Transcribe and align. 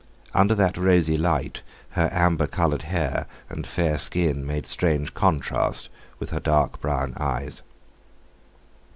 Under 0.33 0.55
that 0.55 0.77
rosy 0.77 1.15
light 1.15 1.61
her 1.91 2.09
amber 2.11 2.47
coloured 2.47 2.81
hair 2.81 3.27
and 3.51 3.67
fair 3.67 3.99
skin 3.99 4.47
made 4.47 4.65
strange 4.65 5.13
contrast 5.13 5.89
with 6.17 6.31
her 6.31 6.39
dark 6.39 6.81
brown 6.81 7.13
eyes. 7.17 7.61